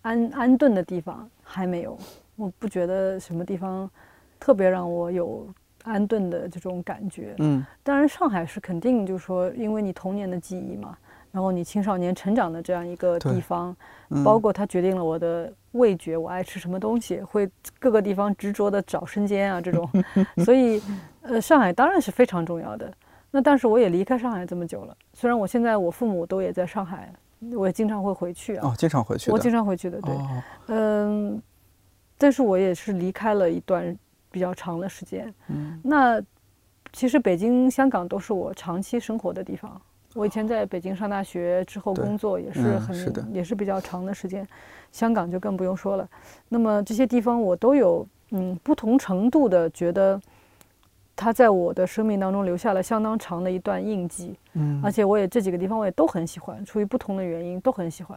[0.02, 1.98] 安安顿的地方还没有，
[2.36, 3.90] 我不觉得什么地方
[4.38, 5.46] 特别让我有
[5.82, 7.34] 安顿的这种感觉。
[7.38, 10.96] 嗯，当然上海是肯定，就是说，因为你童年的记忆嘛，
[11.32, 13.76] 然后你青少年成长的这样一个地方，
[14.24, 19.88] 包括它决定了我的味觉，我爱吃什么东西，会各个地方执着的找生煎啊这种，
[20.44, 20.82] 所以
[21.22, 22.92] 呃，上海当然是非常重要的。
[23.30, 27.12] 那但是我也离开上海这么久了，虽然我现在我父母都也在上海。
[27.52, 30.12] 我也经常会回去啊，哦，经常回去，我经常回去的，对，
[30.66, 31.40] 嗯，
[32.18, 33.96] 但是我也是离开了一段
[34.28, 36.20] 比较长的时间，嗯，那
[36.92, 39.80] 其实北京、香港都是我长期生活的地方。
[40.14, 44.46] 我以前在北京上大学之后工作也是很，也是比较长的时间，
[44.92, 46.08] 香港就更不用说了。
[46.48, 50.20] 那么这些地方我都有，嗯，不同程度的觉得。
[51.20, 58.16] 它在我的生命当中留下了相当长的一段印记，嗯，而且我也这几个地方我也都很喜欢，出于不同的原因都很喜欢。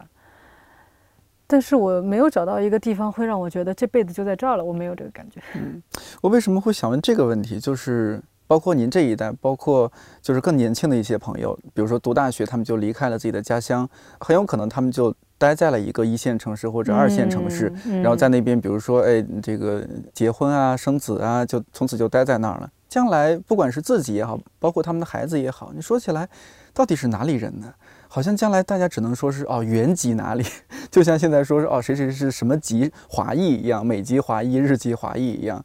[1.48, 5.40] 但是我没有找到一个地方会让我觉得这辈子就在这儿了，我没有这个感觉。
[5.56, 5.82] 嗯，
[6.20, 7.58] 我为什么会想问这个问题？
[7.58, 22.70] 就是包括您这一代，包括就是更年轻的一些朋友，比如说读大学，他们就离开了自己的家乡，很有可能他们就待在了一个一线城市或者二线城市，然后在那边，比如说哎，这个结婚啊、生子啊，就从此就待在那儿了。
[22.88, 26.28] 将来不管是自己也好，包括他们的孩子也好，你说起来，
[26.74, 27.72] 到底是哪里人呢？
[28.06, 30.44] 好像将来大家只能说是哦，原籍哪里，
[30.92, 35.64] 就像现在说是哦，谁谁是什么籍华裔一样，美籍华裔、日籍华裔一样。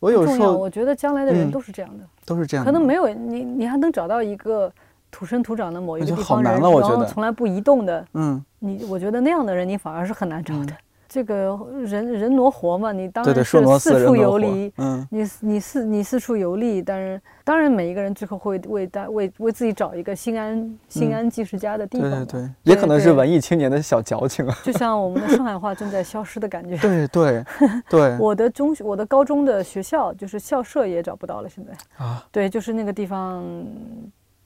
[0.00, 2.64] 我有时候我觉得将来的人都是这样的，都是这样。
[2.64, 4.70] 可能没有你，你还能找到一个
[5.10, 8.04] 土生土长的某一个地方人，然后从来不移动的。
[8.14, 10.72] 嗯，你我觉得那样的人，你反而是很难找的。
[11.18, 14.72] 这个人人挪活嘛，你当然是四处游离。
[14.76, 22.24] 嗯，你你四你四处游历，但是当然每一个人最后会为大为为自己找一个心安心安即是家的地方。
[22.24, 24.56] 对对，也可能是文艺青年的小矫情啊。
[24.62, 26.76] 就像我们的上海话正在消失的感觉。
[26.76, 27.44] 对 对
[27.90, 28.16] 对。
[28.20, 31.72] 我的中学，我的高中的学校就是校舍也找不到了，现在
[32.04, 32.24] 啊。
[32.30, 33.44] 对，就是那个地方，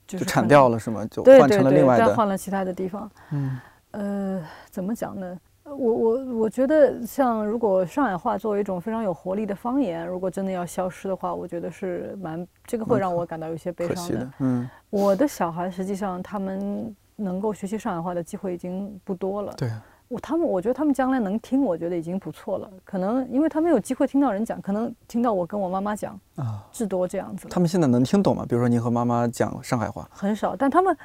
[0.07, 1.05] 就铲掉了是吗？
[1.11, 3.11] 就换成了另外的，换了其他的地方。
[3.29, 3.59] 嗯。
[3.91, 5.37] 呃，怎么讲呢？
[5.65, 14.29] 我我我觉得，像如果上海话作为一种非常有活力的方言，如果真的要消失的话，我觉得是蛮这个会让我感到有些悲伤的。
[14.39, 19.53] 嗯，我的小孩实际上他们能够学习上海话的机会已经不多了。
[19.57, 19.71] 对，
[20.09, 22.69] 我他们我觉得他们将来能听，我觉得已经不错了。
[22.83, 27.47] 可能因为他们有机会听到人讲，可能听到我跟我妈妈讲啊，至多这样子。
[27.47, 28.45] 他们现在能听懂吗？
[28.47, 30.95] 比如说您和妈妈讲上海话，很少，但他们。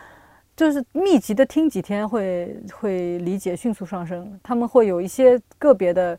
[0.59, 6.19] 就是密集的听几天会会理解迅速上升，他们会有一些个别的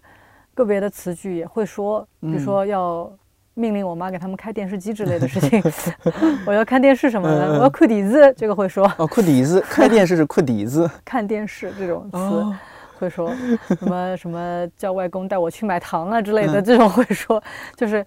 [0.54, 3.12] 个别的词句也会说，比如说要
[3.54, 5.62] 命令我妈给他们开电视机之类的事情，
[6.48, 12.58] 我要看电视什么的，我要哭底子，这个会说哦，哭底子，开电视是哭底子， 看电视这种词
[12.98, 13.36] 会说。
[13.68, 17.44] 什么什么叫外公带我去买糖啊之类的，这种会说，
[17.76, 18.06] 就是。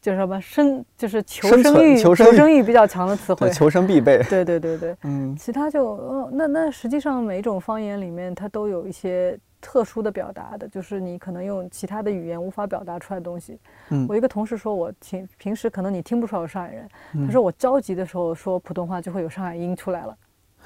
[0.00, 4.22] 就是什么生，就是求生欲，求生欲比较强的词汇，求生必备。
[4.30, 13.58] 对对对对，嗯，其他就，哦，那那实际上每一种方言里面，它都有一些特殊的表达的，就是你可能用其他的语言无法表达出来的东西。
[13.90, 16.88] 嗯，我一个同事说我平平时可能你听不出来我上海人，
[17.26, 20.16] 他说我着急的时候说普通话就会有上海音出来了。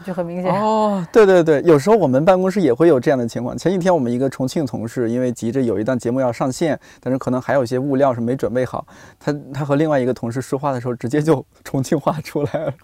[0.03, 0.53] 就很明显。
[0.53, 3.57] 哦，对对对，有时候我们办公室也会有这样的情况。
[3.57, 8.86] 前几天我们一个重庆同事，因为急着有一档节目要上线，但是可能还有一些物料是没准备好，
[9.18, 12.74] 他他和另外一个同事说话的时候，直接就 重庆话出来了。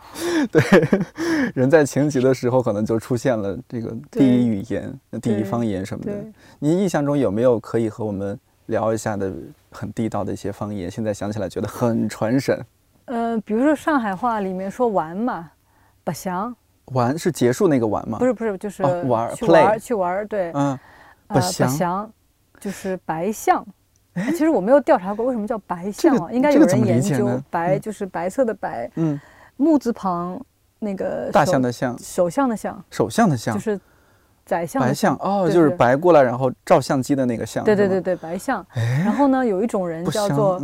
[0.50, 0.62] 对，
[1.54, 6.12] 人在情急的时候，可能就出现了这个第一语言、第一方言什么的。
[6.58, 9.32] 您印象中有没有可以和我们聊一下的
[9.70, 10.90] 很地道的一些方言？
[10.90, 12.64] 现在想起来觉得很传神。
[13.06, 15.50] 呃，比如说上海话里面说玩嘛，
[16.04, 16.54] 不祥。
[16.92, 18.18] 玩是结束那个玩吗？
[18.18, 20.50] 不是不是，就是玩去玩去玩对。
[20.54, 20.78] 嗯，
[21.26, 22.10] 不祥
[22.58, 23.66] 就是白象。
[24.30, 27.40] 其实我没有调查过为什么叫白象啊，应该有人研究。
[27.50, 29.20] 白就是白色的白，嗯，
[29.56, 30.40] 木字旁
[30.80, 33.80] 那个大象的象，首相的相，首相的相就是
[34.44, 34.82] 宰相。
[34.82, 37.62] 白象哦，就是白过来，然后照相机的那个相。
[37.64, 38.66] 对对对对，白象。
[38.74, 40.54] 然后呢，有一种人叫做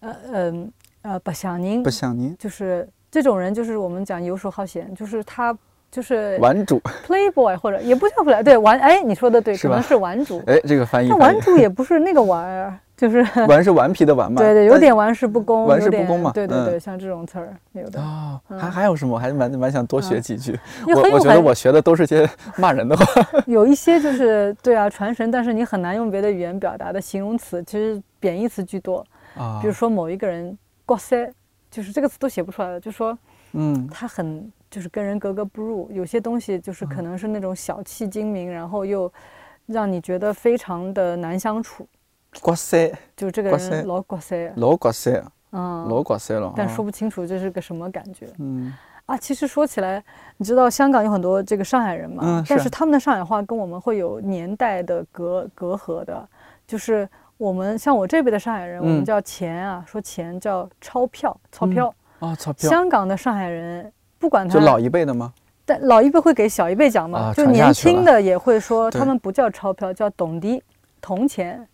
[0.00, 0.72] 呃嗯
[1.02, 5.56] 呃不祥您，不祥您，就是这种人，就是我们讲游手好闲，就是他。
[5.88, 18.00] 就是玩主，playboy 或者也不叫 play，对玩，哎，你说的对，可能是玩主， 哎，这个翻译，那玩主也不是那个玩儿，就是 玩是顽皮的玩嘛，对对，有点玩世不恭，玩世不恭嘛，对对对，像这种词儿有的。
[18.00, 19.14] 哦，还还有什么？
[19.14, 22.28] 我还蛮蛮想多学几句，我我觉得我学的都是些
[22.58, 23.04] 骂人的话，
[23.46, 29.06] 有一些就是对啊传神，但是你很难用别的语言表达的形容词，其实贬义词居多。
[29.38, 31.32] 啊，比如说某一个人过塞，
[31.76, 33.18] 就是这个词都写不出来了，就说
[33.52, 34.50] 嗯，他很。
[34.68, 39.10] 就是跟人格格不入，有些东西就是可能是那种小气精明，然后又
[39.64, 41.86] 让你觉得非常的难相处。
[42.42, 45.22] 刮塞，就这个人老刮塞，老刮塞，
[45.52, 48.28] 嗯，老刮塞了，但说不清楚这是个什么感觉。
[48.38, 48.74] 嗯，
[49.06, 50.02] 啊，其实说起来，
[50.36, 52.22] 你知道香港有很多这个上海人嘛？
[52.26, 56.28] 嗯，但是他们的上海话跟我们会有年代的隔隔阂的。
[56.66, 57.08] 就是
[57.38, 62.70] 我们像我这边的上海人，我们叫钱啊，说钱叫钞票，钞票啊，钞票。
[62.70, 63.92] 香港的上海人。
[64.18, 65.32] 不管他就老一辈的吗？
[65.66, 67.34] 但老一辈会给小一辈讲嘛？
[67.34, 70.62] 就年轻的也会说，他们不叫钞票，叫董迪，
[71.02, 71.68] 铜钱。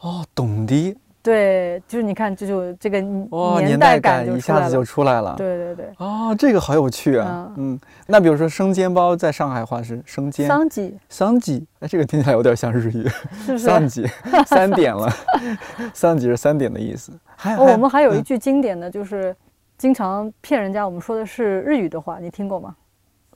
[0.00, 0.96] 哦，董迪。
[1.24, 5.34] 对，就是你看，这就这个年代感一下子就出来了。
[5.38, 5.90] 对对对。
[5.96, 7.50] 哦，这个好有趣啊。
[7.56, 7.80] 嗯。
[8.06, 10.46] 那比如说生煎包，在上海话是生煎。
[10.46, 10.94] 桑吉。
[11.08, 13.08] 桑吉，哎，这个听起来有点像日语。
[13.46, 13.60] 是不 是？
[13.60, 14.06] 桑吉，
[14.46, 15.10] 三点了。
[15.94, 17.10] 桑吉是三点的意思。
[17.34, 19.34] 还有我们还有一句经典的就是。
[19.76, 22.76] 经常骗人家，我们说的是日语的话，你听过吗？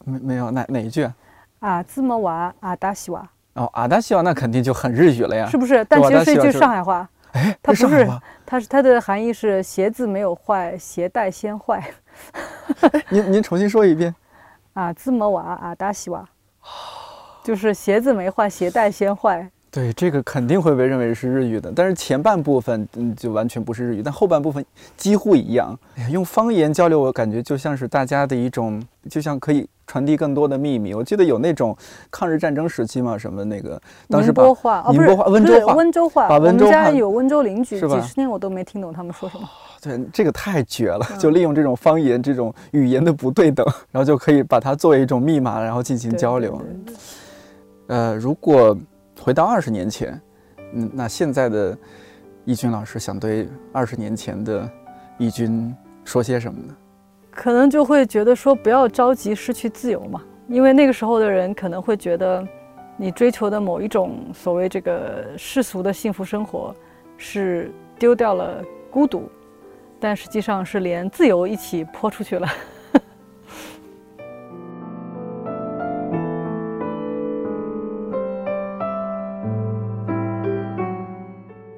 [0.05, 1.15] 没没有哪哪一句啊？
[1.59, 5.85] 啊，字么娃啊达西娃哦，啊达西娃那肯定就很日语了呀，是不是？
[5.87, 7.07] 但其实是一句上海话。
[7.33, 8.09] 哎，它不是，
[8.47, 11.91] 它是它的含义是鞋子没有坏，鞋带先坏。
[13.09, 14.15] 您您重新说一遍。
[14.75, 16.25] 啊，字么娃啊达西娃，
[17.43, 19.51] 就是鞋子没坏，鞋带先坏。
[19.71, 24.65] 对，这个肯定会被认为是日语的，但是前半部分嗯就完全不是日语，但后半部分
[24.97, 25.79] 几乎一样。
[25.97, 30.95] 哎呀，用方言交流，我感觉就像是大家的一种，就像可以传递更多的秘密。
[30.95, 31.77] 我记得有那种
[32.13, 37.81] 抗日战争时期嘛，什么那个当时把宁波话哦不是温州话温州话，把温州我们家有温州邻居？
[37.81, 39.49] 几十年我都没听懂他们说什么。
[39.83, 46.63] 对，这个太绝了，就利用这种方言这种语言的不对等，然后就可以把它作为一种密码，然后进行交流。
[47.89, 48.79] 呃，如果。
[49.21, 50.19] 回到二十年前，
[50.75, 51.77] 嗯，那现在的
[52.45, 54.71] 义军老师想对二十年前的
[55.19, 55.75] 义军
[56.05, 56.75] 说些什么呢？
[57.39, 62.45] 可能就会觉得说不要着急失去自由嘛，因为那个时候的人可能会觉得，
[62.97, 66.75] 你追求的某一种所谓这个世俗的幸福生活，
[67.17, 68.61] 是丢掉了
[68.91, 69.31] 孤独，
[70.01, 72.49] 但实际上是连自由一起泼出去了。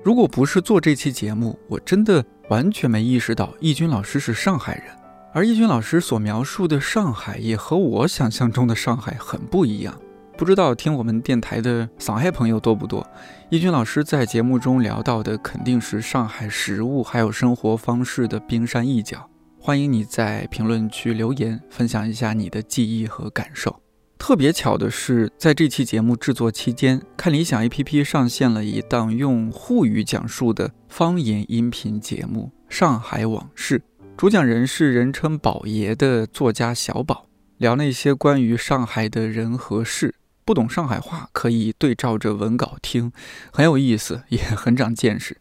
[0.03, 4.85] 如果不是做这期节目，我真的完全没意识到易军老师是上海人，
[5.33, 9.95] 而易军老师所描述的上海也和我想象中的上海很不一样。
[10.37, 13.07] 不知道听我们电台的上海朋友多不多？
[13.49, 19.31] 易军老师在节目中聊到的肯定是上海食物还有生活方式的冰山一角。
[19.61, 23.81] 欢迎你在评论区留言，分享一下你的记忆和感受。
[24.19, 33.79] 特别巧的是，在这期节目制作期间，看理想 APP 上线了一档用沪语讲述的方言音频节目《上海往事》，
[34.21, 37.25] 主讲人是人称“宝爷”的作家小宝，
[37.57, 40.15] 聊那些关于上海的人和事。
[40.45, 43.11] 不懂上海话可以对照着文稿听，
[43.51, 45.39] 很有意思，也很长见识。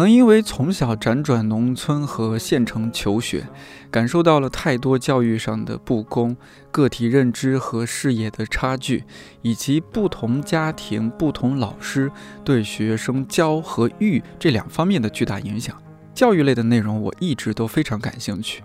[0.00, 3.46] 可能因为从小辗转农村和县城求学，
[3.90, 6.34] 感受到了太多教育上的不公、
[6.70, 9.04] 个体认知和视野的差距，
[9.42, 12.10] 以及不同家庭、不同老师
[12.42, 15.76] 对学生教和育这两方面的巨大影响。
[16.14, 18.62] 教育类的内容我一直都非常感兴趣。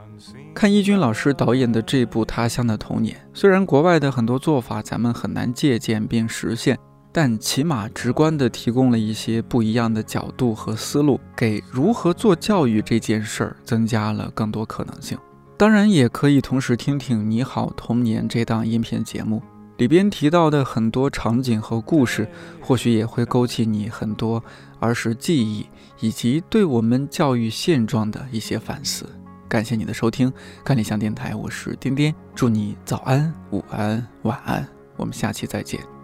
[0.53, 6.79] 看易军老师导演的这部《他乡的童年》，虽然国外的很多做法咱们很难借鉴并实现。
[7.17, 15.17] 但起码直观地提供了一些不一样的角度和思路，给如何做教育这件事儿增加了更多可能性。
[15.55, 19.41] 当然，也可以同时听听《你好童年》这档音频节目
[19.77, 22.27] 里边提到的很多场景和故事，
[22.59, 24.43] 或许也会勾起你很多
[24.81, 25.65] 儿时记忆，
[26.01, 29.05] 以及对我们教育现状的一些反思。
[29.47, 30.29] 感谢你的收听，
[30.65, 35.94] 看理想电台，我是颠颠，祝你早安、午安、晚安，我们下期再见。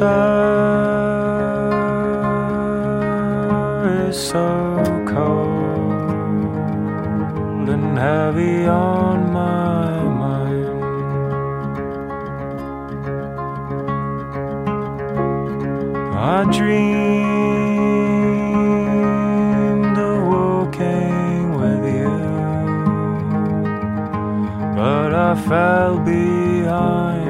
[0.00, 0.48] Water
[4.08, 5.92] is so cold
[7.68, 10.84] and heavy on my mind.
[16.14, 16.78] I dreamed
[19.98, 22.18] of walking with you,
[24.76, 27.21] but I fell behind.